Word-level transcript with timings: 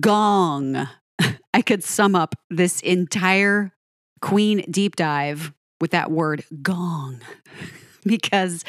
gong. 0.00 0.88
I 1.54 1.62
could 1.62 1.82
sum 1.82 2.14
up 2.14 2.34
this 2.50 2.80
entire 2.80 3.72
Queen 4.20 4.64
deep 4.70 4.96
dive 4.96 5.52
with 5.80 5.90
that 5.90 6.10
word 6.10 6.44
gong 6.62 7.20
because 8.04 8.64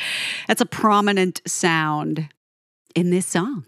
that's 0.48 0.62
a 0.62 0.66
prominent 0.66 1.42
sound 1.48 2.30
in 2.96 3.10
this 3.10 3.26
song. 3.26 3.66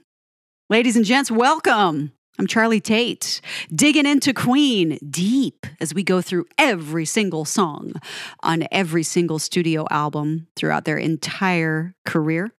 Ladies 0.70 0.96
and 0.96 1.06
gents, 1.06 1.32
welcome. 1.32 2.12
I'm 2.38 2.48
Charlie 2.48 2.80
Tate, 2.80 3.42
digging 3.73 4.05
into 4.05 4.34
Queen 4.34 4.98
deep 5.10 5.66
as 5.82 5.94
we 5.94 6.04
go 6.04 6.21
through 6.21 6.46
every 6.57 7.05
single 7.05 7.44
song 7.44 7.94
on 8.41 8.66
every 8.71 9.04
single 9.04 9.39
studio 9.39 9.86
album 9.91 10.48
throughout 10.55 10.86
their 10.86 10.98
entire 10.98 11.96
career. 12.05 12.52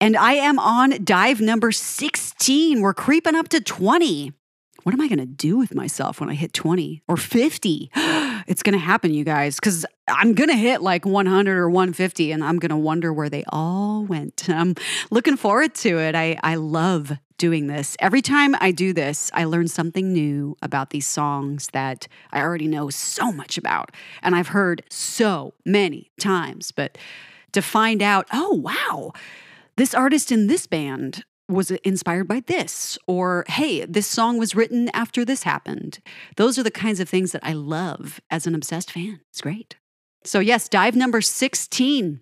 And 0.00 0.16
I 0.16 0.34
am 0.34 0.58
on 0.58 1.04
dive 1.04 1.40
number 1.40 1.72
16. 1.72 2.80
We're 2.80 2.92
creeping 2.92 3.34
up 3.34 3.48
to 3.48 3.60
20. 3.60 4.32
What 4.82 4.94
am 4.94 5.00
I 5.00 5.08
going 5.08 5.18
to 5.18 5.26
do 5.26 5.56
with 5.56 5.74
myself 5.74 6.20
when 6.20 6.28
I 6.28 6.34
hit 6.34 6.52
20 6.52 7.02
or 7.08 7.16
50? 7.16 7.90
It's 8.48 8.62
going 8.62 8.74
to 8.74 8.78
happen, 8.78 9.12
you 9.12 9.24
guys, 9.24 9.56
because 9.56 9.84
I'm 10.06 10.32
going 10.32 10.50
to 10.50 10.54
hit 10.54 10.80
like 10.80 11.04
100 11.04 11.58
or 11.58 11.68
150 11.68 12.30
and 12.30 12.44
I'm 12.44 12.60
going 12.60 12.70
to 12.70 12.76
wonder 12.76 13.12
where 13.12 13.28
they 13.28 13.42
all 13.48 14.04
went. 14.04 14.48
I'm 14.48 14.76
looking 15.10 15.36
forward 15.36 15.74
to 15.76 15.98
it. 15.98 16.14
I, 16.14 16.38
I 16.44 16.54
love 16.54 17.10
doing 17.38 17.66
this. 17.66 17.96
Every 17.98 18.22
time 18.22 18.54
I 18.60 18.70
do 18.70 18.92
this, 18.92 19.32
I 19.34 19.46
learn 19.46 19.66
something 19.66 20.12
new 20.12 20.56
about 20.62 20.90
these 20.90 21.08
songs 21.08 21.70
that 21.72 22.06
I 22.30 22.40
already 22.40 22.68
know 22.68 22.88
so 22.88 23.32
much 23.32 23.58
about 23.58 23.90
and 24.22 24.36
I've 24.36 24.48
heard 24.48 24.84
so 24.90 25.54
many 25.64 26.12
times. 26.20 26.70
But 26.70 26.96
to 27.50 27.62
find 27.62 28.02
out, 28.02 28.28
oh, 28.32 28.52
wow 28.54 29.12
this 29.76 29.94
artist 29.94 30.32
in 30.32 30.46
this 30.46 30.66
band 30.66 31.24
was 31.48 31.70
inspired 31.70 32.26
by 32.26 32.40
this, 32.40 32.98
or 33.06 33.44
hey, 33.48 33.84
this 33.84 34.06
song 34.06 34.38
was 34.38 34.54
written 34.54 34.88
after 34.92 35.24
this 35.24 35.44
happened. 35.44 36.00
Those 36.36 36.58
are 36.58 36.62
the 36.62 36.70
kinds 36.70 36.98
of 36.98 37.08
things 37.08 37.32
that 37.32 37.44
I 37.44 37.52
love 37.52 38.20
as 38.30 38.46
an 38.46 38.54
obsessed 38.54 38.90
fan. 38.90 39.20
It's 39.30 39.40
great. 39.40 39.76
So, 40.24 40.40
yes, 40.40 40.68
dive 40.68 40.96
number 40.96 41.20
16. 41.20 42.20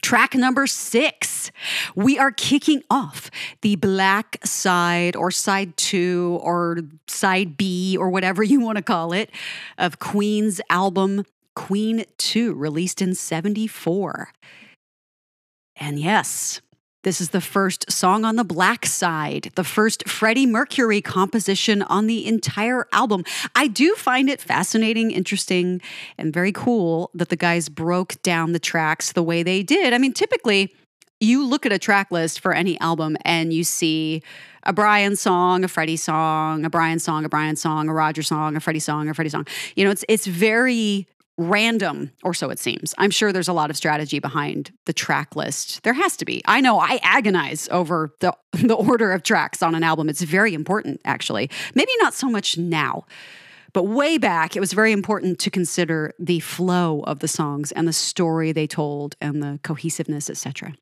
Track 0.00 0.34
number 0.34 0.66
six, 0.66 1.50
we 1.96 2.18
are 2.18 2.30
kicking 2.30 2.82
off 2.88 3.30
the 3.62 3.74
black 3.76 4.38
side 4.44 5.16
or 5.16 5.30
side 5.32 5.76
two 5.76 6.38
or 6.40 6.78
side 7.08 7.56
B 7.56 7.96
or 7.98 8.08
whatever 8.08 8.44
you 8.44 8.60
want 8.60 8.76
to 8.76 8.82
call 8.82 9.12
it 9.12 9.30
of 9.76 9.98
Queen's 9.98 10.60
album 10.70 11.24
Queen 11.58 12.04
2, 12.18 12.54
released 12.54 13.02
in 13.02 13.16
74. 13.16 14.30
And 15.74 15.98
yes, 15.98 16.60
this 17.08 17.22
is 17.22 17.30
the 17.30 17.40
first 17.40 17.90
song 17.90 18.26
on 18.26 18.36
the 18.36 18.44
black 18.44 18.84
side, 18.84 19.50
the 19.54 19.64
first 19.64 20.06
Freddie 20.06 20.44
Mercury 20.44 21.00
composition 21.00 21.80
on 21.80 22.06
the 22.06 22.26
entire 22.26 22.86
album. 22.92 23.24
I 23.54 23.66
do 23.66 23.94
find 23.94 24.28
it 24.28 24.42
fascinating, 24.42 25.10
interesting, 25.10 25.80
and 26.18 26.34
very 26.34 26.52
cool 26.52 27.10
that 27.14 27.30
the 27.30 27.36
guys 27.36 27.70
broke 27.70 28.20
down 28.20 28.52
the 28.52 28.58
tracks 28.58 29.12
the 29.12 29.22
way 29.22 29.42
they 29.42 29.62
did. 29.62 29.94
I 29.94 29.98
mean, 29.98 30.12
typically, 30.12 30.74
you 31.18 31.46
look 31.46 31.64
at 31.64 31.72
a 31.72 31.78
track 31.78 32.10
list 32.10 32.40
for 32.40 32.52
any 32.52 32.78
album 32.78 33.16
and 33.22 33.54
you 33.54 33.64
see 33.64 34.22
a 34.64 34.74
Brian 34.74 35.16
song, 35.16 35.64
a 35.64 35.68
Freddie 35.68 35.96
song, 35.96 36.66
a 36.66 36.68
Brian 36.68 36.98
song, 36.98 37.24
a 37.24 37.30
Brian 37.30 37.56
song, 37.56 37.88
a 37.88 37.94
Roger 37.94 38.22
song, 38.22 38.54
a 38.54 38.60
Freddie 38.60 38.80
song, 38.80 39.08
a 39.08 39.14
Freddie 39.14 39.30
song. 39.30 39.46
You 39.76 39.86
know, 39.86 39.90
it's 39.90 40.04
it's 40.10 40.26
very 40.26 41.08
random, 41.38 42.10
or 42.24 42.34
so 42.34 42.50
it 42.50 42.58
seems. 42.58 42.94
I'm 42.98 43.10
sure 43.10 43.32
there's 43.32 43.48
a 43.48 43.52
lot 43.52 43.70
of 43.70 43.76
strategy 43.76 44.18
behind 44.18 44.72
the 44.84 44.92
track 44.92 45.36
list. 45.36 45.82
There 45.84 45.94
has 45.94 46.16
to 46.18 46.24
be. 46.24 46.42
I 46.46 46.60
know 46.60 46.78
I 46.80 46.98
agonize 47.02 47.68
over 47.70 48.12
the, 48.20 48.36
the 48.52 48.74
order 48.74 49.12
of 49.12 49.22
tracks 49.22 49.62
on 49.62 49.74
an 49.74 49.84
album. 49.84 50.08
It's 50.08 50.22
very 50.22 50.52
important, 50.52 51.00
actually. 51.04 51.48
Maybe 51.74 51.92
not 52.00 52.12
so 52.12 52.28
much 52.28 52.58
now. 52.58 53.06
But 53.72 53.84
way 53.84 54.18
back, 54.18 54.56
it 54.56 54.60
was 54.60 54.72
very 54.72 54.92
important 54.92 55.38
to 55.40 55.50
consider 55.50 56.12
the 56.18 56.40
flow 56.40 57.00
of 57.00 57.20
the 57.20 57.28
songs 57.28 57.70
and 57.72 57.86
the 57.86 57.92
story 57.92 58.50
they 58.50 58.66
told 58.66 59.14
and 59.20 59.42
the 59.42 59.60
cohesiveness, 59.62 60.28
etc. 60.28 60.74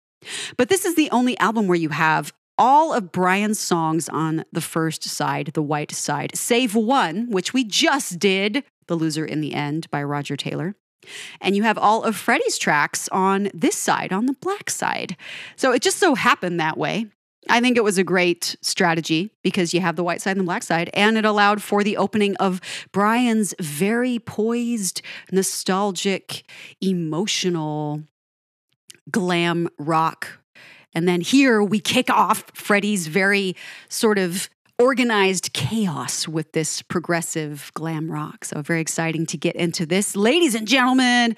But 0.56 0.68
this 0.68 0.84
is 0.84 0.94
the 0.94 1.10
only 1.10 1.36
album 1.38 1.66
where 1.66 1.76
you 1.76 1.90
have 1.90 2.32
all 2.58 2.92
of 2.92 3.12
Brian's 3.12 3.58
songs 3.58 4.08
on 4.08 4.44
the 4.52 4.60
first 4.60 5.04
side, 5.04 5.50
the 5.54 5.62
white 5.62 5.92
side, 5.92 6.36
save 6.36 6.74
one, 6.74 7.30
which 7.30 7.52
we 7.52 7.64
just 7.64 8.18
did 8.18 8.64
the 8.86 8.96
Loser 8.96 9.24
in 9.24 9.40
the 9.40 9.54
End 9.54 9.90
by 9.90 10.02
Roger 10.02 10.36
Taylor. 10.36 10.74
And 11.40 11.54
you 11.54 11.62
have 11.62 11.78
all 11.78 12.02
of 12.02 12.16
Freddie's 12.16 12.58
tracks 12.58 13.08
on 13.12 13.50
this 13.54 13.76
side, 13.76 14.12
on 14.12 14.26
the 14.26 14.32
black 14.34 14.70
side. 14.70 15.16
So 15.54 15.72
it 15.72 15.82
just 15.82 15.98
so 15.98 16.14
happened 16.14 16.58
that 16.58 16.78
way. 16.78 17.06
I 17.48 17.60
think 17.60 17.76
it 17.76 17.84
was 17.84 17.96
a 17.96 18.04
great 18.04 18.56
strategy 18.60 19.30
because 19.44 19.72
you 19.72 19.80
have 19.80 19.94
the 19.94 20.02
white 20.02 20.20
side 20.20 20.32
and 20.32 20.40
the 20.40 20.44
black 20.44 20.64
side, 20.64 20.90
and 20.94 21.16
it 21.16 21.24
allowed 21.24 21.62
for 21.62 21.84
the 21.84 21.96
opening 21.96 22.34
of 22.36 22.60
Brian's 22.90 23.54
very 23.60 24.18
poised, 24.18 25.00
nostalgic, 25.30 26.50
emotional 26.80 28.02
glam 29.10 29.68
rock. 29.78 30.40
And 30.96 31.06
then 31.06 31.20
here 31.20 31.62
we 31.62 31.78
kick 31.78 32.08
off 32.08 32.44
Freddie's 32.54 33.06
very 33.06 33.54
sort 33.90 34.16
of 34.16 34.48
organized 34.78 35.52
chaos 35.52 36.26
with 36.26 36.52
this 36.52 36.80
progressive 36.80 37.70
glam 37.74 38.10
rock. 38.10 38.46
So, 38.46 38.62
very 38.62 38.80
exciting 38.80 39.26
to 39.26 39.36
get 39.36 39.56
into 39.56 39.84
this. 39.84 40.16
Ladies 40.16 40.54
and 40.54 40.66
gentlemen, 40.66 41.36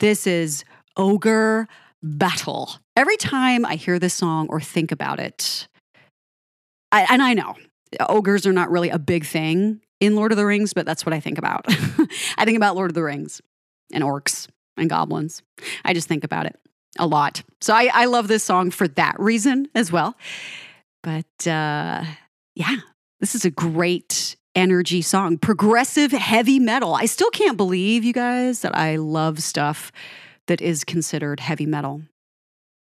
this 0.00 0.26
is 0.26 0.64
Ogre 0.96 1.68
Battle. 2.02 2.76
Every 2.96 3.18
time 3.18 3.66
I 3.66 3.74
hear 3.74 3.98
this 3.98 4.14
song 4.14 4.46
or 4.48 4.58
think 4.58 4.90
about 4.90 5.20
it, 5.20 5.68
I, 6.90 7.06
and 7.10 7.22
I 7.22 7.34
know 7.34 7.56
ogres 8.08 8.46
are 8.46 8.54
not 8.54 8.70
really 8.70 8.88
a 8.88 8.98
big 8.98 9.26
thing 9.26 9.82
in 10.00 10.16
Lord 10.16 10.32
of 10.32 10.38
the 10.38 10.46
Rings, 10.46 10.72
but 10.72 10.86
that's 10.86 11.04
what 11.04 11.12
I 11.12 11.20
think 11.20 11.36
about. 11.36 11.66
I 12.38 12.46
think 12.46 12.56
about 12.56 12.74
Lord 12.74 12.90
of 12.90 12.94
the 12.94 13.02
Rings 13.02 13.42
and 13.92 14.02
orcs 14.02 14.48
and 14.78 14.88
goblins. 14.88 15.42
I 15.84 15.92
just 15.92 16.08
think 16.08 16.24
about 16.24 16.46
it 16.46 16.58
a 16.98 17.06
lot. 17.06 17.42
So 17.60 17.74
I, 17.74 17.90
I 17.92 18.04
love 18.06 18.28
this 18.28 18.44
song 18.44 18.70
for 18.70 18.88
that 18.88 19.18
reason 19.18 19.68
as 19.74 19.90
well. 19.90 20.16
But 21.02 21.46
uh, 21.46 22.04
yeah, 22.54 22.76
this 23.20 23.34
is 23.34 23.44
a 23.44 23.50
great 23.50 24.36
energy 24.54 25.02
song. 25.02 25.38
Progressive 25.38 26.12
heavy 26.12 26.58
metal. 26.58 26.94
I 26.94 27.06
still 27.06 27.30
can't 27.30 27.56
believe, 27.56 28.04
you 28.04 28.12
guys, 28.12 28.60
that 28.60 28.76
I 28.76 28.96
love 28.96 29.42
stuff 29.42 29.92
that 30.46 30.60
is 30.60 30.84
considered 30.84 31.40
heavy 31.40 31.66
metal. 31.66 32.02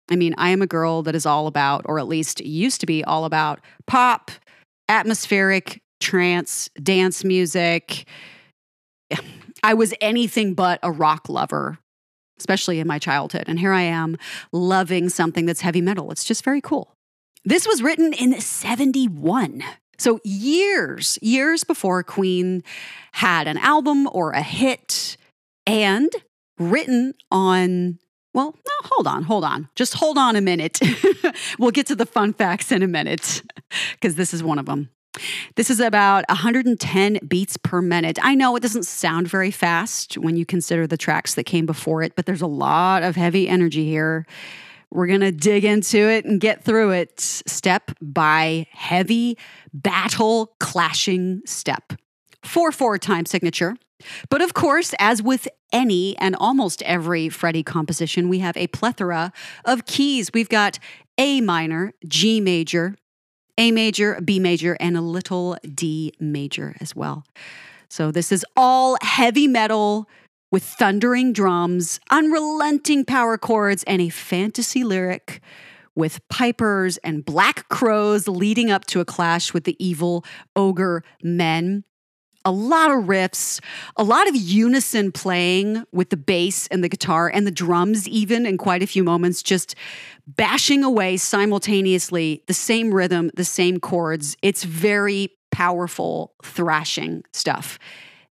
I 0.09 0.15
mean, 0.15 0.33
I 0.37 0.49
am 0.49 0.61
a 0.61 0.67
girl 0.67 1.03
that 1.03 1.15
is 1.15 1.25
all 1.25 1.47
about, 1.47 1.83
or 1.85 1.99
at 1.99 2.07
least 2.07 2.41
used 2.41 2.79
to 2.81 2.87
be 2.87 3.03
all 3.03 3.25
about, 3.25 3.59
pop, 3.85 4.31
atmospheric, 4.87 5.81
trance, 5.99 6.69
dance 6.81 7.23
music. 7.23 8.07
I 9.63 9.73
was 9.73 9.93
anything 9.99 10.53
but 10.53 10.79
a 10.81 10.91
rock 10.91 11.27
lover, 11.27 11.79
especially 12.39 12.79
in 12.79 12.87
my 12.87 12.99
childhood. 12.99 13.45
And 13.47 13.59
here 13.59 13.73
I 13.73 13.81
am 13.81 14.17
loving 14.51 15.09
something 15.09 15.45
that's 15.45 15.61
heavy 15.61 15.81
metal. 15.81 16.11
It's 16.11 16.23
just 16.23 16.43
very 16.43 16.61
cool. 16.61 16.93
This 17.45 17.67
was 17.67 17.81
written 17.81 18.13
in 18.13 18.39
71. 18.39 19.63
So, 19.97 20.19
years, 20.23 21.19
years 21.21 21.63
before 21.63 22.03
Queen 22.03 22.63
had 23.13 23.47
an 23.47 23.57
album 23.57 24.07
or 24.11 24.31
a 24.31 24.41
hit 24.41 25.17
and 25.67 26.09
written 26.57 27.13
on, 27.31 27.99
well, 28.33 28.55
no, 28.55 28.87
hold 28.89 29.07
on, 29.07 29.23
hold 29.23 29.43
on. 29.43 29.67
Just 29.75 29.95
hold 29.95 30.17
on 30.17 30.35
a 30.35 30.41
minute. 30.41 30.79
we'll 31.59 31.71
get 31.71 31.87
to 31.87 31.95
the 31.95 32.05
fun 32.05 32.33
facts 32.33 32.71
in 32.71 32.81
a 32.81 32.87
minute 32.87 33.41
because 33.93 34.15
this 34.15 34.33
is 34.33 34.41
one 34.41 34.59
of 34.59 34.65
them. 34.65 34.89
This 35.55 35.69
is 35.69 35.79
about 35.79 36.23
110 36.29 37.19
beats 37.27 37.57
per 37.57 37.81
minute. 37.81 38.19
I 38.21 38.35
know 38.35 38.55
it 38.55 38.61
doesn't 38.61 38.85
sound 38.85 39.27
very 39.27 39.51
fast 39.51 40.17
when 40.17 40.37
you 40.37 40.45
consider 40.45 40.87
the 40.87 40.97
tracks 40.97 41.35
that 41.35 41.45
came 41.45 41.65
before 41.65 42.03
it, 42.03 42.15
but 42.15 42.25
there's 42.25 42.41
a 42.41 42.47
lot 42.47 43.03
of 43.03 43.15
heavy 43.15 43.47
energy 43.47 43.85
here. 43.85 44.25
We're 44.91 45.07
going 45.07 45.21
to 45.21 45.31
dig 45.31 45.65
into 45.65 45.97
it 45.97 46.25
and 46.25 46.39
get 46.39 46.63
through 46.63 46.91
it 46.91 47.19
step 47.19 47.91
by 48.01 48.67
heavy 48.71 49.37
battle 49.73 50.55
clashing 50.59 51.41
step. 51.45 51.93
4 52.43 52.71
4 52.71 52.97
time 52.97 53.25
signature. 53.25 53.75
But 54.29 54.41
of 54.41 54.53
course, 54.53 54.93
as 54.97 55.21
with 55.21 55.47
any 55.73 56.17
and 56.19 56.35
almost 56.35 56.81
every 56.83 57.29
Freddie 57.29 57.63
composition, 57.63 58.29
we 58.29 58.39
have 58.39 58.55
a 58.55 58.67
plethora 58.67 59.33
of 59.65 59.85
keys. 59.85 60.31
We've 60.33 60.49
got 60.49 60.79
A 61.17 61.41
minor, 61.41 61.93
G 62.07 62.39
major, 62.39 62.95
A 63.59 63.71
major, 63.71 64.21
B 64.23 64.39
major, 64.39 64.77
and 64.79 64.95
a 64.95 65.01
little 65.01 65.57
D 65.75 66.13
major 66.17 66.77
as 66.79 66.95
well. 66.95 67.25
So 67.89 68.09
this 68.09 68.31
is 68.31 68.45
all 68.55 68.97
heavy 69.01 69.47
metal 69.47 70.07
with 70.49 70.63
thundering 70.63 71.33
drums, 71.33 71.99
unrelenting 72.09 73.03
power 73.03 73.37
chords, 73.37 73.83
and 73.83 74.01
a 74.01 74.07
fantasy 74.07 74.85
lyric 74.85 75.41
with 75.93 76.25
pipers 76.29 76.95
and 76.97 77.25
black 77.25 77.67
crows 77.67 78.29
leading 78.29 78.71
up 78.71 78.85
to 78.85 79.01
a 79.01 79.05
clash 79.05 79.53
with 79.53 79.65
the 79.65 79.75
evil 79.77 80.23
ogre 80.55 81.03
men. 81.21 81.83
A 82.45 82.51
lot 82.51 82.91
of 82.91 83.05
riffs, 83.05 83.59
a 83.97 84.03
lot 84.03 84.27
of 84.27 84.35
unison 84.35 85.11
playing 85.11 85.83
with 85.91 86.09
the 86.09 86.17
bass 86.17 86.67
and 86.67 86.83
the 86.83 86.89
guitar 86.89 87.27
and 87.27 87.45
the 87.45 87.51
drums, 87.51 88.07
even 88.07 88.45
in 88.45 88.57
quite 88.57 88.81
a 88.81 88.87
few 88.87 89.03
moments, 89.03 89.43
just 89.43 89.75
bashing 90.25 90.83
away 90.83 91.17
simultaneously 91.17 92.43
the 92.47 92.53
same 92.53 92.93
rhythm, 92.93 93.31
the 93.35 93.43
same 93.43 93.79
chords. 93.79 94.37
It's 94.41 94.63
very 94.63 95.31
powerful 95.51 96.33
thrashing 96.43 97.23
stuff. 97.33 97.79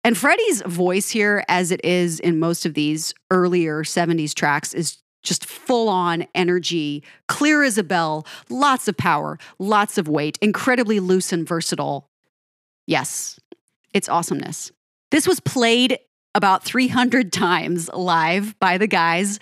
And 0.03 0.19
Freddie's 0.19 0.61
voice 0.63 1.09
here, 1.09 1.45
as 1.49 1.71
it 1.71 1.83
is 1.83 2.21
in 2.21 2.39
most 2.39 2.67
of 2.67 2.75
these 2.75 3.15
earlier 3.31 3.85
70s 3.85 4.35
tracks, 4.35 4.75
is 4.75 4.99
just 5.23 5.47
full 5.47 5.89
on 5.89 6.27
energy, 6.35 7.03
clear 7.29 7.63
as 7.63 7.79
a 7.79 7.83
bell, 7.83 8.27
lots 8.51 8.87
of 8.87 8.97
power, 8.97 9.39
lots 9.59 9.97
of 9.97 10.07
weight, 10.07 10.39
incredibly 10.43 11.01
loose 11.01 11.33
and 11.33 11.49
versatile. 11.49 12.11
Yes, 12.87 13.41
it's 13.95 14.09
awesomeness. 14.09 14.73
This 15.11 15.27
was 15.27 15.41
played 15.41 15.99
about 16.35 16.65
300 16.65 17.33
times 17.33 17.89
live 17.95 18.59
by 18.59 18.77
the 18.77 18.89
guys, 18.89 19.39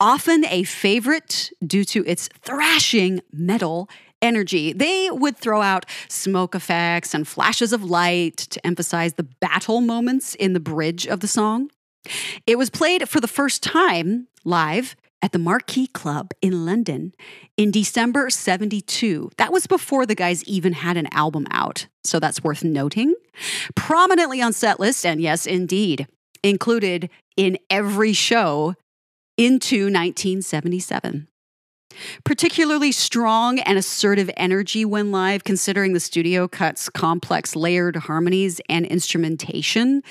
often 0.00 0.44
a 0.46 0.64
favorite 0.64 1.50
due 1.64 1.84
to 1.84 2.04
its 2.04 2.28
thrashing 2.42 3.20
metal 3.32 3.88
energy. 4.20 4.72
They 4.72 5.08
would 5.10 5.36
throw 5.36 5.62
out 5.62 5.86
smoke 6.08 6.54
effects 6.54 7.14
and 7.14 7.26
flashes 7.26 7.72
of 7.72 7.84
light 7.84 8.36
to 8.36 8.66
emphasize 8.66 9.14
the 9.14 9.22
battle 9.22 9.80
moments 9.80 10.34
in 10.34 10.52
the 10.52 10.60
bridge 10.60 11.06
of 11.06 11.20
the 11.20 11.28
song. 11.28 11.70
It 12.46 12.58
was 12.58 12.70
played 12.70 13.08
for 13.08 13.20
the 13.20 13.28
first 13.28 13.62
time 13.62 14.26
live 14.44 14.96
at 15.22 15.32
the 15.32 15.38
Marquee 15.38 15.86
Club 15.86 16.32
in 16.42 16.66
London 16.66 17.14
in 17.56 17.70
December 17.70 18.28
72. 18.28 19.30
That 19.38 19.52
was 19.52 19.66
before 19.66 20.04
the 20.04 20.16
guys 20.16 20.44
even 20.44 20.72
had 20.72 20.96
an 20.96 21.08
album 21.12 21.46
out, 21.50 21.86
so 22.04 22.18
that's 22.18 22.42
worth 22.42 22.64
noting. 22.64 23.14
Prominently 23.74 24.42
on 24.42 24.52
set 24.52 24.80
list, 24.80 25.06
and 25.06 25.20
yes, 25.20 25.46
indeed, 25.46 26.08
included 26.42 27.08
in 27.36 27.56
every 27.70 28.12
show 28.12 28.74
into 29.38 29.84
1977. 29.84 31.28
Particularly 32.24 32.90
strong 32.90 33.58
and 33.60 33.78
assertive 33.78 34.30
energy 34.36 34.84
when 34.84 35.12
live, 35.12 35.44
considering 35.44 35.92
the 35.92 36.00
studio 36.00 36.48
cuts 36.48 36.88
complex 36.88 37.54
layered 37.54 37.96
harmonies 37.96 38.60
and 38.68 38.86
instrumentation 38.86 40.02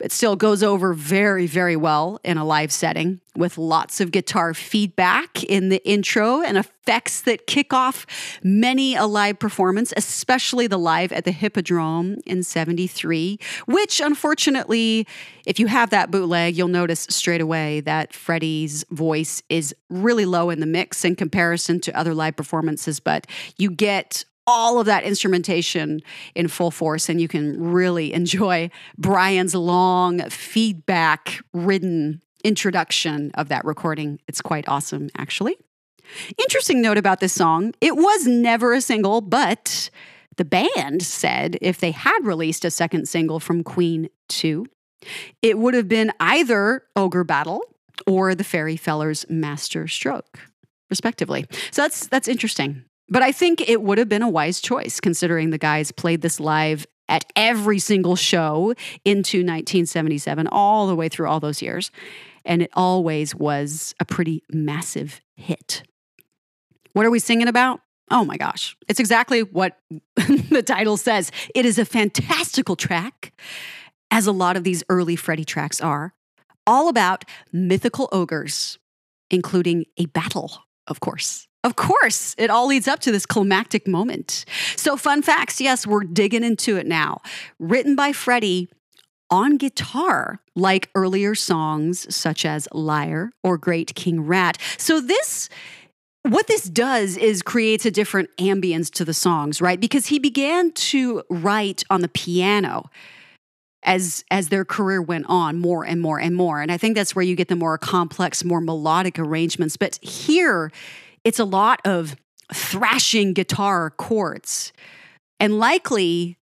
it 0.00 0.12
still 0.12 0.36
goes 0.36 0.62
over 0.62 0.92
very, 0.92 1.46
very 1.46 1.76
well 1.76 2.20
in 2.24 2.38
a 2.38 2.44
live 2.44 2.72
setting 2.72 3.20
with 3.36 3.56
lots 3.56 4.00
of 4.00 4.10
guitar 4.10 4.54
feedback 4.54 5.44
in 5.44 5.68
the 5.68 5.86
intro 5.88 6.42
and 6.42 6.58
effects 6.58 7.20
that 7.22 7.46
kick 7.46 7.72
off 7.72 8.06
many 8.42 8.96
a 8.96 9.06
live 9.06 9.38
performance, 9.38 9.92
especially 9.96 10.66
the 10.66 10.78
live 10.78 11.12
at 11.12 11.24
the 11.24 11.30
Hippodrome 11.30 12.18
in 12.26 12.42
73, 12.42 13.38
which 13.66 14.00
unfortunately, 14.00 15.06
if 15.46 15.60
you 15.60 15.68
have 15.68 15.90
that 15.90 16.10
bootleg, 16.10 16.56
you'll 16.56 16.68
notice 16.68 17.06
straight 17.08 17.40
away 17.40 17.80
that 17.80 18.12
Freddie's 18.12 18.84
voice 18.90 19.42
is 19.48 19.74
really 19.88 20.24
low 20.26 20.50
in 20.50 20.60
the 20.60 20.66
mix 20.66 21.04
in 21.04 21.14
comparison 21.14 21.80
to 21.80 21.96
other 21.96 22.14
live 22.14 22.36
performances, 22.36 23.00
but 23.00 23.26
you 23.56 23.70
get 23.70 24.24
all 24.50 24.80
of 24.80 24.86
that 24.86 25.04
instrumentation 25.04 26.00
in 26.34 26.48
full 26.48 26.70
force, 26.70 27.08
and 27.08 27.20
you 27.20 27.28
can 27.28 27.72
really 27.72 28.12
enjoy 28.12 28.70
Brian's 28.98 29.54
long, 29.54 30.28
feedback 30.28 31.40
ridden 31.52 32.20
introduction 32.44 33.30
of 33.34 33.48
that 33.48 33.64
recording. 33.64 34.18
It's 34.26 34.40
quite 34.40 34.68
awesome, 34.68 35.10
actually. 35.16 35.56
Interesting 36.38 36.82
note 36.82 36.98
about 36.98 37.20
this 37.20 37.32
song 37.32 37.72
it 37.80 37.96
was 37.96 38.26
never 38.26 38.72
a 38.72 38.80
single, 38.80 39.20
but 39.20 39.90
the 40.36 40.44
band 40.44 41.02
said 41.02 41.56
if 41.60 41.78
they 41.78 41.92
had 41.92 42.18
released 42.22 42.64
a 42.64 42.70
second 42.70 43.06
single 43.08 43.38
from 43.38 43.62
Queen 43.62 44.08
2, 44.30 44.66
it 45.42 45.58
would 45.58 45.74
have 45.74 45.88
been 45.88 46.12
either 46.18 46.82
Ogre 46.96 47.24
Battle 47.24 47.62
or 48.06 48.34
the 48.34 48.44
Fairy 48.44 48.76
Fellers 48.76 49.26
Master 49.28 49.86
Stroke, 49.86 50.40
respectively. 50.88 51.46
So 51.70 51.82
that's 51.82 52.06
that's 52.06 52.28
interesting. 52.28 52.84
But 53.10 53.22
I 53.22 53.32
think 53.32 53.68
it 53.68 53.82
would 53.82 53.98
have 53.98 54.08
been 54.08 54.22
a 54.22 54.28
wise 54.28 54.60
choice 54.60 55.00
considering 55.00 55.50
the 55.50 55.58
guys 55.58 55.90
played 55.90 56.22
this 56.22 56.38
live 56.40 56.86
at 57.08 57.24
every 57.34 57.80
single 57.80 58.14
show 58.14 58.72
into 59.04 59.38
1977, 59.38 60.46
all 60.46 60.86
the 60.86 60.94
way 60.94 61.08
through 61.08 61.28
all 61.28 61.40
those 61.40 61.60
years. 61.60 61.90
And 62.44 62.62
it 62.62 62.70
always 62.72 63.34
was 63.34 63.94
a 63.98 64.04
pretty 64.04 64.44
massive 64.50 65.20
hit. 65.34 65.82
What 66.92 67.04
are 67.04 67.10
we 67.10 67.18
singing 67.18 67.48
about? 67.48 67.80
Oh 68.10 68.24
my 68.24 68.36
gosh. 68.36 68.76
It's 68.88 69.00
exactly 69.00 69.42
what 69.42 69.78
the 70.16 70.62
title 70.64 70.96
says. 70.96 71.30
It 71.54 71.66
is 71.66 71.78
a 71.78 71.84
fantastical 71.84 72.76
track, 72.76 73.32
as 74.10 74.26
a 74.26 74.32
lot 74.32 74.56
of 74.56 74.64
these 74.64 74.82
early 74.88 75.16
Freddie 75.16 75.44
tracks 75.44 75.80
are, 75.80 76.14
all 76.66 76.88
about 76.88 77.24
mythical 77.52 78.08
ogres, 78.12 78.78
including 79.30 79.84
a 79.96 80.06
battle, 80.06 80.64
of 80.86 81.00
course. 81.00 81.46
Of 81.62 81.76
course, 81.76 82.34
it 82.38 82.48
all 82.48 82.66
leads 82.66 82.88
up 82.88 83.00
to 83.00 83.12
this 83.12 83.26
climactic 83.26 83.86
moment. 83.86 84.44
So, 84.76 84.96
fun 84.96 85.22
facts 85.22 85.60
yes, 85.60 85.86
we're 85.86 86.04
digging 86.04 86.42
into 86.42 86.76
it 86.76 86.86
now. 86.86 87.20
Written 87.58 87.94
by 87.94 88.12
Freddie 88.12 88.70
on 89.30 89.58
guitar, 89.58 90.40
like 90.56 90.88
earlier 90.94 91.34
songs 91.34 92.12
such 92.14 92.44
as 92.44 92.66
Liar 92.72 93.30
or 93.42 93.58
Great 93.58 93.94
King 93.94 94.22
Rat. 94.22 94.56
So, 94.78 95.00
this 95.00 95.50
what 96.22 96.46
this 96.46 96.64
does 96.64 97.16
is 97.16 97.42
creates 97.42 97.86
a 97.86 97.90
different 97.90 98.28
ambience 98.36 98.90
to 98.92 99.04
the 99.04 99.14
songs, 99.14 99.60
right? 99.60 99.80
Because 99.80 100.06
he 100.06 100.18
began 100.18 100.70
to 100.72 101.22
write 101.30 101.82
on 101.88 102.02
the 102.02 102.08
piano 102.08 102.90
as 103.82 104.24
as 104.30 104.48
their 104.48 104.64
career 104.64 105.00
went 105.00 105.26
on 105.28 105.58
more 105.58 105.84
and 105.84 106.00
more 106.00 106.20
and 106.20 106.34
more. 106.36 106.60
And 106.60 106.70
I 106.70 106.76
think 106.76 106.94
that's 106.94 107.14
where 107.14 107.24
you 107.24 107.36
get 107.36 107.48
the 107.48 107.56
more 107.56 107.76
complex, 107.78 108.44
more 108.44 108.60
melodic 108.60 109.18
arrangements. 109.18 109.76
But 109.76 109.98
here 110.02 110.70
it's 111.24 111.38
a 111.38 111.44
lot 111.44 111.80
of 111.84 112.16
thrashing 112.52 113.32
guitar 113.32 113.90
chords. 113.90 114.72
And 115.38 115.58
likely 115.58 116.36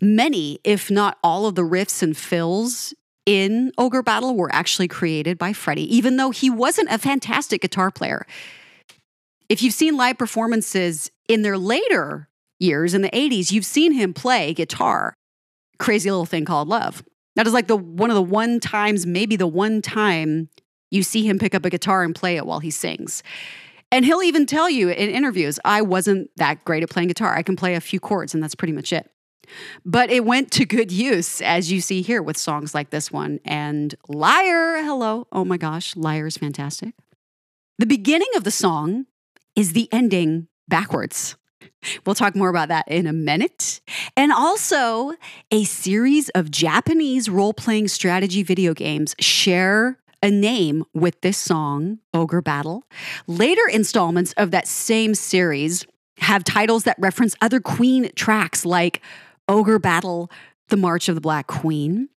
many, 0.00 0.58
if 0.64 0.90
not 0.90 1.18
all 1.22 1.46
of 1.46 1.54
the 1.54 1.62
riffs 1.62 2.02
and 2.02 2.16
fills 2.16 2.94
in 3.24 3.72
Ogre 3.78 4.02
Battle 4.02 4.34
were 4.34 4.52
actually 4.52 4.88
created 4.88 5.38
by 5.38 5.52
Freddie, 5.52 5.94
even 5.94 6.16
though 6.16 6.30
he 6.30 6.50
wasn't 6.50 6.90
a 6.90 6.98
fantastic 6.98 7.62
guitar 7.62 7.90
player. 7.90 8.26
If 9.48 9.62
you've 9.62 9.74
seen 9.74 9.96
live 9.96 10.18
performances 10.18 11.10
in 11.28 11.42
their 11.42 11.58
later 11.58 12.28
years 12.58 12.94
in 12.94 13.02
the 13.02 13.10
80s, 13.10 13.52
you've 13.52 13.64
seen 13.64 13.92
him 13.92 14.14
play 14.14 14.54
guitar. 14.54 15.14
Crazy 15.78 16.10
little 16.10 16.26
thing 16.26 16.44
called 16.44 16.68
love. 16.68 17.04
That 17.36 17.46
is 17.46 17.52
like 17.52 17.66
the 17.66 17.76
one 17.76 18.10
of 18.10 18.14
the 18.14 18.22
one 18.22 18.60
times, 18.60 19.06
maybe 19.06 19.36
the 19.36 19.46
one 19.46 19.82
time 19.82 20.48
you 20.90 21.02
see 21.02 21.26
him 21.26 21.38
pick 21.38 21.54
up 21.54 21.64
a 21.64 21.70
guitar 21.70 22.02
and 22.02 22.14
play 22.14 22.36
it 22.36 22.46
while 22.46 22.60
he 22.60 22.70
sings. 22.70 23.22
And 23.92 24.06
he'll 24.06 24.22
even 24.22 24.46
tell 24.46 24.70
you 24.70 24.88
in 24.88 25.10
interviews, 25.10 25.60
I 25.64 25.82
wasn't 25.82 26.30
that 26.36 26.64
great 26.64 26.82
at 26.82 26.90
playing 26.90 27.08
guitar. 27.08 27.34
I 27.34 27.42
can 27.42 27.56
play 27.56 27.74
a 27.74 27.80
few 27.80 28.00
chords, 28.00 28.32
and 28.32 28.42
that's 28.42 28.54
pretty 28.54 28.72
much 28.72 28.92
it. 28.92 29.08
But 29.84 30.10
it 30.10 30.24
went 30.24 30.50
to 30.52 30.64
good 30.64 30.90
use, 30.90 31.42
as 31.42 31.70
you 31.70 31.82
see 31.82 32.00
here 32.00 32.22
with 32.22 32.38
songs 32.38 32.74
like 32.74 32.88
this 32.88 33.12
one. 33.12 33.38
And 33.44 33.94
Liar, 34.08 34.82
hello. 34.82 35.26
Oh 35.30 35.44
my 35.44 35.58
gosh, 35.58 35.94
Liar 35.94 36.26
is 36.26 36.38
fantastic. 36.38 36.94
The 37.78 37.86
beginning 37.86 38.30
of 38.34 38.44
the 38.44 38.50
song 38.50 39.06
is 39.54 39.74
the 39.74 39.88
ending 39.92 40.48
backwards. 40.68 41.36
We'll 42.06 42.14
talk 42.14 42.34
more 42.34 42.48
about 42.48 42.68
that 42.68 42.88
in 42.88 43.06
a 43.06 43.12
minute. 43.12 43.80
And 44.16 44.32
also, 44.32 45.12
a 45.50 45.64
series 45.64 46.28
of 46.30 46.50
Japanese 46.50 47.28
role 47.28 47.52
playing 47.52 47.88
strategy 47.88 48.42
video 48.42 48.72
games 48.72 49.14
share 49.18 49.98
a 50.22 50.30
name 50.30 50.84
with 50.94 51.20
this 51.20 51.36
song, 51.36 51.98
Ogre 52.14 52.42
Battle. 52.42 52.84
Later 53.26 53.62
installments 53.70 54.32
of 54.34 54.50
that 54.52 54.68
same 54.68 55.14
series 55.14 55.86
have 56.18 56.44
titles 56.44 56.84
that 56.84 56.96
reference 56.98 57.34
other 57.40 57.60
Queen 57.60 58.10
tracks 58.14 58.64
like 58.64 59.02
Ogre 59.48 59.80
Battle, 59.80 60.30
The 60.68 60.76
March 60.76 61.08
of 61.08 61.16
the 61.16 61.20
Black 61.20 61.48
Queen, 61.48 62.08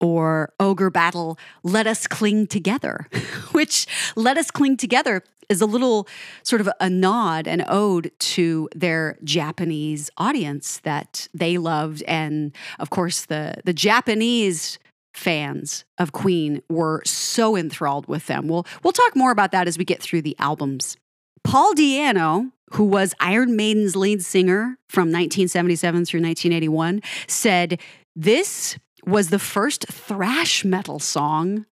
or 0.00 0.52
Ogre 0.58 0.90
Battle, 0.90 1.38
Let 1.62 1.86
Us 1.86 2.06
Cling 2.06 2.46
Together, 2.46 3.08
which 3.52 3.86
Let 4.16 4.38
Us 4.38 4.50
Cling 4.50 4.78
Together 4.78 5.22
is 5.50 5.60
a 5.60 5.66
little 5.66 6.08
sort 6.42 6.62
of 6.62 6.70
a 6.80 6.88
nod, 6.88 7.46
an 7.46 7.64
ode 7.68 8.10
to 8.18 8.68
their 8.74 9.18
Japanese 9.22 10.10
audience 10.16 10.78
that 10.80 11.28
they 11.34 11.58
loved. 11.58 12.02
And 12.04 12.52
of 12.78 12.88
course, 12.88 13.26
the, 13.26 13.56
the 13.64 13.74
Japanese 13.74 14.78
fans 15.14 15.84
of 15.98 16.12
Queen 16.12 16.62
were 16.68 17.02
so 17.04 17.56
enthralled 17.56 18.06
with 18.06 18.26
them. 18.26 18.48
We'll, 18.48 18.66
we'll 18.82 18.92
talk 18.92 19.16
more 19.16 19.30
about 19.30 19.52
that 19.52 19.68
as 19.68 19.78
we 19.78 19.84
get 19.84 20.02
through 20.02 20.22
the 20.22 20.36
albums. 20.38 20.96
Paul 21.42 21.74
Di'Anno, 21.74 22.52
who 22.72 22.84
was 22.84 23.14
Iron 23.20 23.56
Maiden's 23.56 23.94
lead 23.94 24.22
singer 24.22 24.78
from 24.88 25.08
1977 25.08 26.04
through 26.04 26.20
1981, 26.20 27.02
said 27.28 27.80
this 28.16 28.78
was 29.06 29.28
the 29.28 29.38
first 29.38 29.86
thrash 29.88 30.64
metal 30.64 30.98
song 30.98 31.66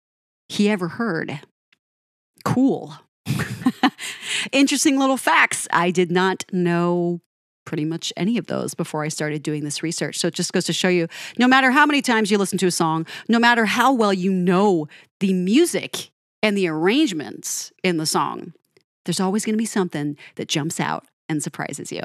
he 0.48 0.70
ever 0.70 0.88
heard. 0.90 1.40
Cool. 2.44 2.96
Interesting 4.52 4.98
little 4.98 5.18
facts 5.18 5.68
I 5.72 5.92
did 5.92 6.12
not 6.12 6.44
know 6.52 7.22
pretty 7.70 7.86
much 7.86 8.12
any 8.18 8.40
of 8.40 8.48
those 8.48 8.74
before 8.74 9.04
I 9.04 9.10
started 9.10 9.44
doing 9.44 9.64
this 9.64 9.84
research. 9.84 10.18
So 10.18 10.28
it 10.28 10.34
just 10.34 10.52
goes 10.52 10.66
to 10.66 10.74
show 10.74 10.88
you 10.88 11.08
no 11.38 11.48
matter 11.48 11.70
how 11.70 11.86
many 11.86 12.02
times 12.02 12.32
you 12.32 12.40
listen 12.40 12.58
to 12.58 12.66
a 12.66 12.72
song, 12.72 13.06
no 13.28 13.38
matter 13.38 13.66
how 13.66 13.94
well 13.94 14.12
you 14.12 14.34
know 14.34 14.88
the 15.20 15.34
music 15.34 16.10
and 16.42 16.58
the 16.58 16.68
arrangements 16.68 17.72
in 17.84 17.98
the 17.98 18.08
song, 18.08 18.54
there's 19.06 19.20
always 19.20 19.46
going 19.46 19.54
to 19.54 19.58
be 19.60 19.68
something 19.68 20.18
that 20.34 20.48
jumps 20.48 20.80
out 20.80 21.06
and 21.30 21.44
surprises 21.44 21.92
you. 21.92 22.02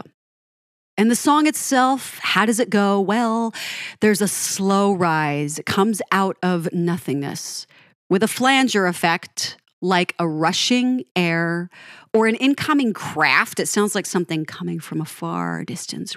And 0.98 1.10
the 1.10 1.16
song 1.16 1.46
itself, 1.46 2.18
how 2.20 2.44
does 2.44 2.60
it 2.60 2.68
go? 2.68 3.00
Well, 3.00 3.54
there's 4.00 4.20
a 4.20 4.28
slow 4.28 4.92
rise. 4.92 5.58
It 5.58 5.64
comes 5.64 6.02
out 6.12 6.36
of 6.42 6.70
nothingness 6.74 7.66
with 8.10 8.22
a 8.22 8.28
flanger 8.28 8.86
effect 8.86 9.56
like 9.84 10.14
a 10.18 10.26
rushing 10.26 11.04
air 11.14 11.68
or 12.14 12.26
an 12.26 12.34
incoming 12.36 12.94
craft. 12.94 13.60
It 13.60 13.66
sounds 13.66 13.94
like 13.94 14.06
something 14.06 14.46
coming 14.46 14.80
from 14.80 15.00
a 15.00 15.04
far 15.04 15.62
distance. 15.64 16.16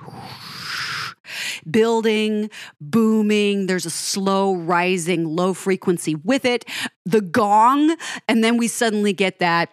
Building, 1.69 2.50
booming, 2.79 3.67
there's 3.67 3.86
a 3.86 3.89
slow 3.89 4.55
rising 4.55 5.25
low 5.25 5.53
frequency 5.53 6.15
with 6.15 6.45
it, 6.45 6.63
the 7.05 7.19
gong, 7.19 7.97
and 8.29 8.41
then 8.41 8.55
we 8.55 8.69
suddenly 8.69 9.12
get 9.12 9.39
that 9.39 9.69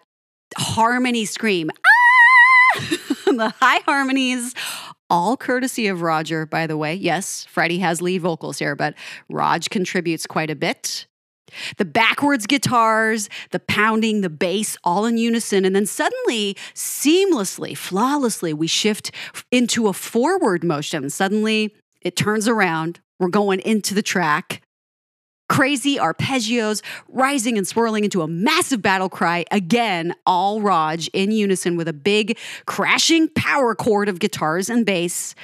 harmony 0.58 1.24
scream. 1.24 1.70
Ah! 1.70 2.80
the 3.26 3.54
high 3.60 3.80
harmonies 3.86 4.54
all 5.08 5.36
courtesy 5.36 5.86
of 5.86 6.02
Roger, 6.02 6.46
by 6.46 6.66
the 6.66 6.76
way. 6.76 6.94
Yes, 6.94 7.44
Freddie 7.44 7.78
has 7.78 8.02
lead 8.02 8.22
vocals 8.22 8.58
here, 8.58 8.74
but 8.74 8.94
Rog 9.28 9.62
contributes 9.70 10.26
quite 10.26 10.50
a 10.50 10.56
bit. 10.56 11.06
The 11.76 11.84
backwards 11.84 12.46
guitars, 12.46 13.28
the 13.50 13.61
pounding, 13.61 14.20
the 14.20 14.30
bass, 14.30 14.76
all 14.84 15.06
in 15.06 15.16
unison. 15.16 15.64
And 15.64 15.75
then 15.75 15.87
suddenly, 15.87 16.56
seamlessly, 16.75 17.76
flawlessly, 17.76 18.52
we 18.52 18.66
shift 18.66 19.11
into 19.50 19.88
a 19.88 19.92
forward 19.92 20.64
motion. 20.64 21.11
Suddenly, 21.11 21.75
it 22.00 22.16
turns 22.16 22.49
around. 22.49 23.00
We're 23.18 23.28
going 23.28 23.61
into 23.61 23.94
the 23.94 24.02
track. 24.02 24.62
Crazy 25.49 25.96
arpeggios 25.96 26.82
rising 27.08 27.58
and 27.58 27.66
swirling 27.66 28.04
into 28.04 28.23
a 28.23 28.28
massive 28.28 28.80
battle 28.80 29.08
cry. 29.11 29.44
Again, 29.50 30.14
all 30.26 30.61
Rog 30.61 31.02
in 31.12 31.32
unison 31.32 31.76
with 31.76 31.87
a 31.87 31.92
big 31.92 32.38
crashing 32.66 33.28
power 33.28 33.75
chord 33.75 34.08
of 34.08 34.18
guitars 34.18 34.70
and 34.70 34.87
bass. 34.87 35.34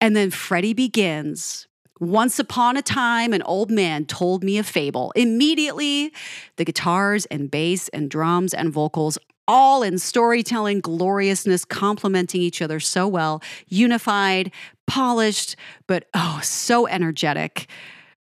And 0.00 0.16
then 0.16 0.30
Freddie 0.30 0.74
begins. 0.74 1.68
Once 2.00 2.38
upon 2.38 2.76
a 2.76 2.82
time, 2.82 3.32
an 3.32 3.42
old 3.42 3.70
man 3.70 4.04
told 4.04 4.42
me 4.42 4.58
a 4.58 4.64
fable. 4.64 5.12
Immediately, 5.14 6.12
the 6.56 6.64
guitars 6.64 7.24
and 7.26 7.50
bass 7.50 7.88
and 7.90 8.10
drums 8.10 8.52
and 8.52 8.72
vocals 8.72 9.16
all 9.46 9.82
in 9.82 9.98
storytelling 9.98 10.80
gloriousness, 10.80 11.64
complementing 11.64 12.40
each 12.40 12.62
other 12.62 12.80
so 12.80 13.06
well, 13.06 13.42
unified, 13.68 14.50
polished, 14.86 15.56
but 15.86 16.08
oh, 16.14 16.40
so 16.42 16.86
energetic. 16.86 17.68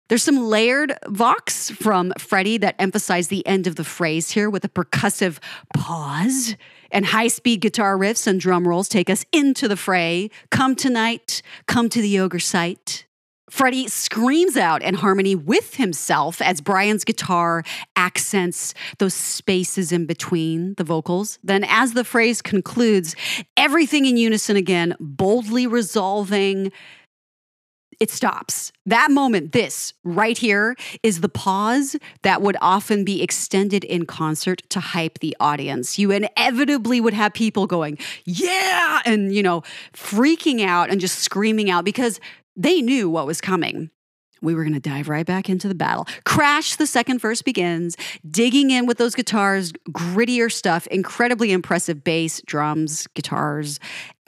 There's 0.08 0.22
some 0.22 0.38
layered 0.38 0.96
vox 1.06 1.70
from 1.70 2.12
Freddie 2.18 2.56
that 2.58 2.76
emphasize 2.78 3.28
the 3.28 3.46
end 3.46 3.66
of 3.66 3.76
the 3.76 3.84
phrase 3.84 4.30
here 4.30 4.48
with 4.48 4.64
a 4.64 4.68
percussive 4.68 5.38
pause. 5.76 6.56
And 6.90 7.04
high 7.04 7.28
speed 7.28 7.60
guitar 7.60 7.98
riffs 7.98 8.26
and 8.26 8.40
drum 8.40 8.66
rolls 8.66 8.88
take 8.88 9.10
us 9.10 9.26
into 9.32 9.68
the 9.68 9.76
fray. 9.76 10.30
Come 10.50 10.74
tonight, 10.74 11.42
come 11.66 11.90
to 11.90 12.00
the 12.00 12.18
ogre 12.20 12.38
site. 12.38 13.04
Freddie 13.50 13.88
screams 13.88 14.56
out 14.56 14.82
in 14.82 14.94
harmony 14.94 15.34
with 15.34 15.76
himself 15.76 16.40
as 16.42 16.60
Brian's 16.60 17.04
guitar 17.04 17.62
accents 17.96 18.74
those 18.98 19.14
spaces 19.14 19.92
in 19.92 20.06
between 20.06 20.74
the 20.74 20.84
vocals. 20.84 21.38
Then, 21.42 21.64
as 21.64 21.94
the 21.94 22.04
phrase 22.04 22.42
concludes, 22.42 23.16
everything 23.56 24.04
in 24.06 24.16
unison 24.16 24.56
again, 24.56 24.94
boldly 25.00 25.66
resolving 25.66 26.72
it 28.00 28.10
stops. 28.10 28.72
That 28.86 29.10
moment, 29.10 29.52
this 29.52 29.92
right 30.04 30.38
here, 30.38 30.76
is 31.02 31.20
the 31.20 31.28
pause 31.28 31.96
that 32.22 32.40
would 32.42 32.56
often 32.60 33.04
be 33.04 33.22
extended 33.22 33.82
in 33.82 34.06
concert 34.06 34.62
to 34.70 34.80
hype 34.80 35.18
the 35.18 35.36
audience. 35.40 35.98
You 35.98 36.12
inevitably 36.12 37.00
would 37.00 37.14
have 37.14 37.34
people 37.34 37.66
going, 37.66 37.98
yeah, 38.24 39.00
and, 39.04 39.34
you 39.34 39.42
know, 39.42 39.62
freaking 39.92 40.64
out 40.64 40.90
and 40.90 41.00
just 41.00 41.18
screaming 41.18 41.70
out 41.70 41.84
because 41.84 42.20
they 42.58 42.82
knew 42.82 43.08
what 43.08 43.26
was 43.26 43.40
coming. 43.40 43.90
We 44.42 44.54
were 44.54 44.62
going 44.62 44.74
to 44.74 44.80
dive 44.80 45.08
right 45.08 45.26
back 45.26 45.48
into 45.48 45.68
the 45.68 45.74
battle. 45.74 46.06
Crash, 46.24 46.76
the 46.76 46.86
second 46.86 47.20
verse 47.20 47.42
begins, 47.42 47.96
digging 48.28 48.70
in 48.70 48.86
with 48.86 48.98
those 48.98 49.14
guitars, 49.14 49.72
grittier 49.90 50.52
stuff, 50.52 50.86
incredibly 50.88 51.50
impressive 51.50 52.04
bass, 52.04 52.42
drums, 52.46 53.06
guitars. 53.14 53.80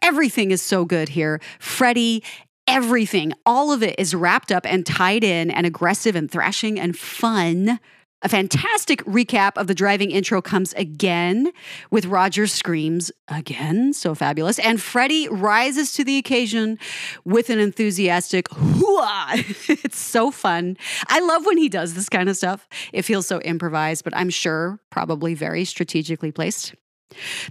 Everything 0.03 0.51
is 0.51 0.63
so 0.63 0.85
good 0.85 1.11
here. 1.11 1.41
Freddie 1.59 2.25
everything, 2.67 3.33
all 3.45 3.73
of 3.73 3.83
it 3.83 3.97
is 3.99 4.15
wrapped 4.15 4.53
up 4.53 4.65
and 4.65 4.87
tied 4.87 5.25
in 5.25 5.51
and 5.51 5.67
aggressive 5.67 6.15
and 6.15 6.31
thrashing 6.31 6.79
and 6.79 6.97
fun. 6.97 7.81
A 8.23 8.29
fantastic 8.29 9.03
recap 9.05 9.53
of 9.57 9.67
the 9.67 9.75
driving 9.75 10.11
intro 10.11 10.43
comes 10.43 10.75
again 10.75 11.51
with 11.91 12.05
Roger's 12.05 12.53
screams 12.53 13.11
again, 13.29 13.95
so 13.95 14.15
fabulous. 14.15 14.59
And 14.59 14.81
Freddie 14.81 15.27
rises 15.31 15.93
to 15.95 16.05
the 16.05 16.19
occasion 16.19 16.79
with 17.25 17.49
an 17.49 17.59
enthusiastic 17.59 18.47
hooah. 18.51 19.39
it's 19.85 19.99
so 19.99 20.31
fun. 20.31 20.77
I 21.09 21.21
love 21.21 21.47
when 21.47 21.57
he 21.57 21.71
does 21.71 21.95
this 21.95 22.11
kind 22.11 22.29
of 22.29 22.37
stuff. 22.37 22.69
It 22.93 23.03
feels 23.03 23.27
so 23.27 23.41
improvised, 23.41 24.05
but 24.05 24.15
I'm 24.15 24.29
sure 24.31 24.81
probably 24.91 25.33
very 25.33 25.65
strategically 25.65 26.31
placed. 26.31 26.75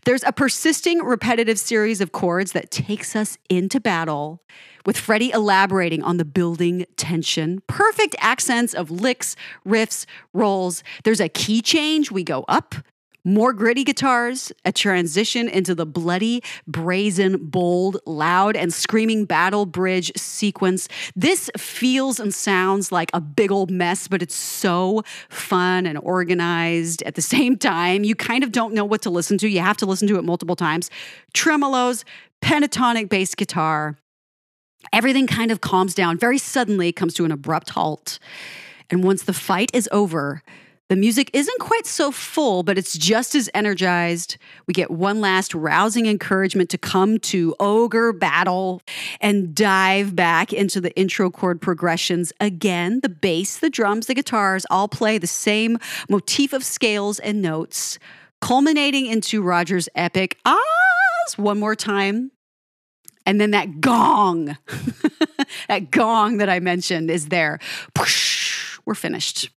There's 0.05 0.23
a 0.23 0.31
persisting, 0.31 0.99
repetitive 0.99 1.59
series 1.59 2.01
of 2.01 2.11
chords 2.11 2.53
that 2.53 2.71
takes 2.71 3.15
us 3.15 3.37
into 3.49 3.79
battle, 3.79 4.41
with 4.85 4.97
Freddie 4.97 5.31
elaborating 5.31 6.03
on 6.03 6.17
the 6.17 6.25
building 6.25 6.85
tension. 6.95 7.61
Perfect 7.67 8.15
accents 8.19 8.73
of 8.73 8.89
licks, 8.89 9.35
riffs, 9.67 10.05
rolls. 10.33 10.83
There's 11.03 11.19
a 11.19 11.29
key 11.29 11.61
change. 11.61 12.11
We 12.11 12.23
go 12.23 12.45
up, 12.47 12.75
more 13.23 13.53
gritty 13.53 13.83
guitars, 13.83 14.51
a 14.65 14.71
transition 14.71 15.47
into 15.47 15.75
the 15.75 15.85
bloody, 15.85 16.41
brazen, 16.67 17.37
bold, 17.45 17.97
loud, 18.05 18.55
and 18.55 18.73
screaming 18.73 19.25
battle 19.25 19.65
bridge 19.65 20.11
sequence. 20.15 20.87
This 21.15 21.49
feels 21.57 22.19
and 22.19 22.33
sounds 22.33 22.91
like 22.91 23.09
a 23.13 23.21
big 23.21 23.51
old 23.51 23.69
mess, 23.71 24.07
but 24.07 24.21
it's 24.21 24.35
so 24.35 25.03
fun 25.29 25.85
and 25.85 25.97
organized 25.99 27.03
at 27.03 27.15
the 27.15 27.21
same 27.29 27.57
time. 27.57 28.03
You 28.03 28.15
kind 28.15 28.43
of 28.43 28.51
don't 28.51 28.73
know 28.73 28.85
what 28.85 29.01
to 29.03 29.09
listen 29.09 29.37
to. 29.39 29.47
You 29.47 29.59
have 29.59 29.77
to 29.77 29.85
listen 29.85 30.07
to 30.07 30.17
it 30.17 30.23
multiple 30.23 30.55
times. 30.55 30.89
Tremolos, 31.33 32.03
pentatonic 32.41 33.09
bass 33.09 33.35
guitar. 33.35 33.97
Everything 34.93 35.27
kind 35.27 35.51
of 35.51 35.61
calms 35.61 35.93
down 35.93 36.17
very 36.17 36.37
suddenly, 36.37 36.91
comes 36.91 37.13
to 37.15 37.25
an 37.25 37.31
abrupt 37.31 37.71
halt. 37.71 38.17
And 38.89 39.03
once 39.03 39.23
the 39.23 39.33
fight 39.33 39.69
is 39.73 39.87
over, 39.91 40.41
the 40.89 40.95
music 40.95 41.29
isn't 41.33 41.59
quite 41.59 41.85
so 41.85 42.11
full, 42.11 42.63
but 42.63 42.77
it's 42.77 42.97
just 42.97 43.35
as 43.35 43.47
energized. 43.53 44.37
We 44.65 44.73
get 44.73 44.89
one 44.89 45.21
last 45.21 45.53
rousing 45.53 46.07
encouragement 46.07 46.71
to 46.71 46.79
come 46.79 47.19
to 47.19 47.55
Ogre 47.59 48.11
Battle 48.11 48.81
and 49.21 49.53
dive 49.53 50.15
back 50.15 50.51
into 50.51 50.81
the 50.81 50.91
intro 50.95 51.29
chord 51.29 51.61
progressions. 51.61 52.33
Again, 52.39 53.01
the 53.01 53.09
bass, 53.09 53.57
the 53.57 53.69
drums, 53.69 54.07
the 54.07 54.15
guitars 54.15 54.65
all 54.71 54.87
play 54.87 55.19
the 55.19 55.27
same 55.27 55.77
motif 56.09 56.53
of 56.53 56.63
scales 56.63 57.19
and 57.19 57.39
notes, 57.39 57.99
culminating 58.41 59.05
into 59.05 59.43
Roger's 59.43 59.89
epic 59.93 60.39
ahs 60.43 61.37
one 61.37 61.59
more 61.59 61.75
time. 61.75 62.31
And 63.27 63.39
then 63.39 63.51
that 63.51 63.79
gong, 63.79 64.57
that 65.67 65.91
gong 65.91 66.37
that 66.37 66.49
I 66.49 66.59
mentioned 66.59 67.11
is 67.11 67.27
there. 67.27 67.59
We're 68.85 68.95
finished. 68.95 69.51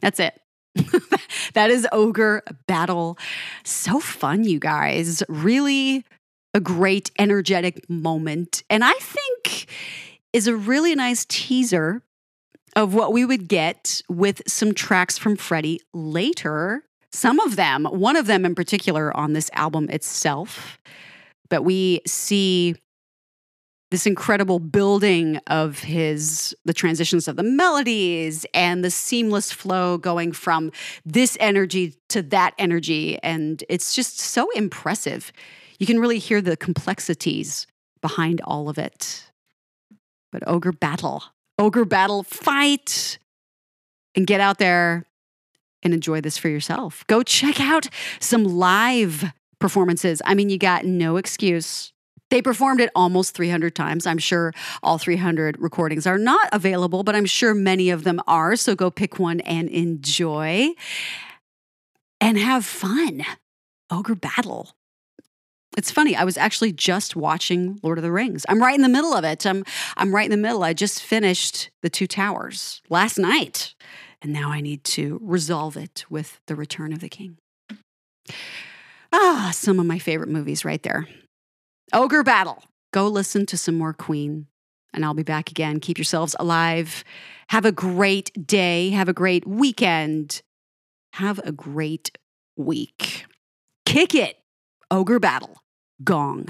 That's 0.00 0.20
it. 0.20 0.40
that 1.54 1.70
is 1.70 1.86
Ogre 1.92 2.42
Battle. 2.66 3.18
So 3.64 4.00
fun, 4.00 4.44
you 4.44 4.58
guys. 4.58 5.22
Really 5.28 6.04
a 6.54 6.60
great, 6.60 7.10
energetic 7.18 7.88
moment. 7.88 8.62
And 8.70 8.84
I 8.84 8.94
think 8.94 9.66
is 10.32 10.46
a 10.46 10.56
really 10.56 10.94
nice 10.94 11.24
teaser 11.26 12.02
of 12.76 12.94
what 12.94 13.12
we 13.12 13.24
would 13.24 13.48
get 13.48 14.02
with 14.08 14.42
some 14.46 14.74
tracks 14.74 15.18
from 15.18 15.36
Freddie 15.36 15.80
later. 15.92 16.84
Some 17.10 17.40
of 17.40 17.56
them, 17.56 17.84
one 17.86 18.16
of 18.16 18.26
them 18.26 18.44
in 18.44 18.54
particular 18.54 19.16
on 19.16 19.32
this 19.32 19.50
album 19.54 19.88
itself. 19.90 20.78
But 21.48 21.64
we 21.64 22.02
see 22.06 22.76
this 23.90 24.06
incredible 24.06 24.58
building 24.58 25.38
of 25.46 25.78
his 25.80 26.54
the 26.64 26.74
transitions 26.74 27.26
of 27.26 27.36
the 27.36 27.42
melodies 27.42 28.44
and 28.52 28.84
the 28.84 28.90
seamless 28.90 29.50
flow 29.50 29.96
going 29.96 30.32
from 30.32 30.70
this 31.06 31.36
energy 31.40 31.94
to 32.08 32.22
that 32.22 32.54
energy. 32.58 33.18
And 33.22 33.64
it's 33.68 33.94
just 33.94 34.18
so 34.18 34.50
impressive. 34.50 35.32
You 35.78 35.86
can 35.86 36.00
really 36.00 36.18
hear 36.18 36.42
the 36.42 36.56
complexities 36.56 37.66
behind 38.02 38.40
all 38.44 38.68
of 38.68 38.78
it. 38.78 39.30
But 40.30 40.42
ogre 40.46 40.72
battle 40.72 41.24
ogre 41.58 41.84
battle 41.84 42.22
fight! 42.22 43.18
And 44.14 44.26
get 44.26 44.40
out 44.40 44.58
there 44.58 45.06
and 45.82 45.94
enjoy 45.94 46.20
this 46.20 46.36
for 46.36 46.48
yourself. 46.48 47.04
Go 47.06 47.22
check 47.22 47.60
out 47.60 47.88
some 48.18 48.44
live 48.44 49.32
performances. 49.60 50.20
I 50.24 50.34
mean 50.34 50.50
you 50.50 50.58
got 50.58 50.84
no 50.84 51.16
excuse 51.18 51.92
They 52.30 52.42
performed 52.42 52.80
it 52.80 52.90
almost 52.94 53.34
300 53.34 53.74
times. 53.74 54.06
I'm 54.06 54.18
sure 54.18 54.52
all 54.82 54.98
300 54.98 55.58
recordings 55.58 56.06
are 56.06 56.18
not 56.18 56.48
available, 56.52 57.02
but 57.02 57.16
I'm 57.16 57.26
sure 57.26 57.54
many 57.54 57.90
of 57.90 58.04
them 58.04 58.20
are. 58.26 58.56
So 58.56 58.74
go 58.74 58.90
pick 58.90 59.18
one 59.18 59.40
and 59.40 59.68
enjoy 59.68 60.70
and 62.20 62.38
have 62.38 62.64
fun. 62.64 63.24
Ogre 63.90 64.14
Battle. 64.14 64.74
It's 65.76 65.90
funny. 65.90 66.16
I 66.16 66.24
was 66.24 66.36
actually 66.36 66.72
just 66.72 67.14
watching 67.14 67.78
Lord 67.82 67.98
of 67.98 68.02
the 68.02 68.10
Rings. 68.10 68.44
I'm 68.48 68.60
right 68.60 68.74
in 68.74 68.82
the 68.82 68.88
middle 68.88 69.14
of 69.14 69.24
it. 69.24 69.46
I'm 69.46 69.64
I'm 69.96 70.14
right 70.14 70.24
in 70.24 70.30
the 70.30 70.36
middle. 70.36 70.64
I 70.64 70.72
just 70.72 71.02
finished 71.02 71.70
The 71.82 71.90
Two 71.90 72.06
Towers 72.06 72.82
last 72.88 73.18
night, 73.18 73.74
and 74.20 74.32
now 74.32 74.50
I 74.50 74.60
need 74.60 74.82
to 74.84 75.20
resolve 75.22 75.76
it 75.76 76.04
with 76.10 76.40
The 76.46 76.56
Return 76.56 76.92
of 76.92 76.98
the 76.98 77.08
King. 77.08 77.38
Ah, 79.12 79.50
some 79.54 79.78
of 79.78 79.86
my 79.86 79.98
favorite 79.98 80.28
movies 80.28 80.64
right 80.64 80.82
there. 80.82 81.06
Ogre 81.92 82.22
Battle. 82.22 82.62
Go 82.92 83.08
listen 83.08 83.46
to 83.46 83.56
some 83.56 83.76
more 83.76 83.92
Queen, 83.92 84.46
and 84.92 85.04
I'll 85.04 85.14
be 85.14 85.22
back 85.22 85.50
again. 85.50 85.80
Keep 85.80 85.98
yourselves 85.98 86.36
alive. 86.38 87.04
Have 87.48 87.64
a 87.64 87.72
great 87.72 88.46
day. 88.46 88.90
Have 88.90 89.08
a 89.08 89.14
great 89.14 89.46
weekend. 89.46 90.42
Have 91.14 91.40
a 91.44 91.52
great 91.52 92.16
week. 92.56 93.24
Kick 93.86 94.14
it. 94.14 94.36
Ogre 94.90 95.20
Battle. 95.20 95.62
Gong. 96.04 96.46